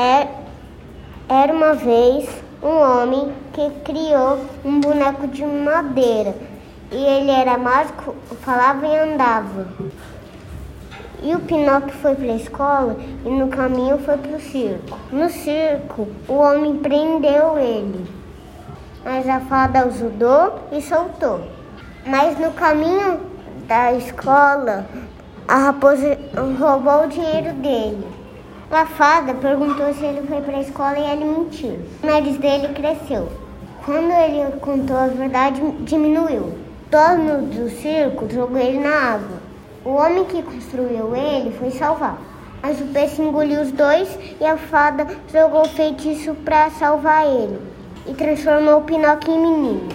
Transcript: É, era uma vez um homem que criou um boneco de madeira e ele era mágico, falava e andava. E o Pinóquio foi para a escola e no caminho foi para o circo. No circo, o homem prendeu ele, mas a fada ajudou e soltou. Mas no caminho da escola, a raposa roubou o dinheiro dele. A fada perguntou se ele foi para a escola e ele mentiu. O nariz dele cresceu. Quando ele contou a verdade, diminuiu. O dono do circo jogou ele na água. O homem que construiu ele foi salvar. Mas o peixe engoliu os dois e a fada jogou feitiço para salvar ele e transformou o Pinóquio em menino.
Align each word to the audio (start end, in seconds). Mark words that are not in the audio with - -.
É, 0.00 0.28
era 1.28 1.52
uma 1.52 1.74
vez 1.74 2.26
um 2.62 2.68
homem 2.68 3.34
que 3.52 3.68
criou 3.84 4.38
um 4.64 4.80
boneco 4.80 5.26
de 5.28 5.44
madeira 5.44 6.34
e 6.90 6.96
ele 6.96 7.30
era 7.30 7.58
mágico, 7.58 8.16
falava 8.40 8.86
e 8.86 8.98
andava. 8.98 9.68
E 11.22 11.34
o 11.34 11.40
Pinóquio 11.40 11.92
foi 12.00 12.14
para 12.14 12.32
a 12.32 12.36
escola 12.36 12.96
e 13.26 13.28
no 13.28 13.48
caminho 13.48 13.98
foi 13.98 14.16
para 14.16 14.38
o 14.38 14.40
circo. 14.40 14.98
No 15.12 15.28
circo, 15.28 16.08
o 16.26 16.32
homem 16.32 16.78
prendeu 16.78 17.58
ele, 17.58 18.06
mas 19.04 19.28
a 19.28 19.40
fada 19.40 19.80
ajudou 19.80 20.60
e 20.72 20.80
soltou. 20.80 21.42
Mas 22.06 22.38
no 22.38 22.52
caminho 22.52 23.20
da 23.68 23.92
escola, 23.92 24.86
a 25.46 25.56
raposa 25.56 26.16
roubou 26.58 27.04
o 27.04 27.08
dinheiro 27.08 27.52
dele. 27.56 28.19
A 28.70 28.86
fada 28.86 29.34
perguntou 29.34 29.92
se 29.92 30.04
ele 30.04 30.24
foi 30.28 30.40
para 30.42 30.58
a 30.58 30.60
escola 30.60 30.96
e 30.96 31.10
ele 31.10 31.24
mentiu. 31.24 31.76
O 32.04 32.06
nariz 32.06 32.36
dele 32.38 32.68
cresceu. 32.68 33.28
Quando 33.84 34.12
ele 34.12 34.58
contou 34.60 34.96
a 34.96 35.08
verdade, 35.08 35.60
diminuiu. 35.80 36.42
O 36.42 36.54
dono 36.88 37.48
do 37.48 37.68
circo 37.68 38.32
jogou 38.32 38.58
ele 38.58 38.78
na 38.78 39.14
água. 39.14 39.38
O 39.84 39.90
homem 39.90 40.24
que 40.24 40.40
construiu 40.40 41.16
ele 41.16 41.50
foi 41.58 41.72
salvar. 41.72 42.16
Mas 42.62 42.80
o 42.80 42.84
peixe 42.84 43.20
engoliu 43.20 43.60
os 43.60 43.72
dois 43.72 44.08
e 44.40 44.44
a 44.44 44.56
fada 44.56 45.04
jogou 45.32 45.64
feitiço 45.64 46.32
para 46.44 46.70
salvar 46.70 47.26
ele 47.26 47.58
e 48.06 48.14
transformou 48.14 48.78
o 48.78 48.84
Pinóquio 48.84 49.34
em 49.34 49.40
menino. 49.40 49.88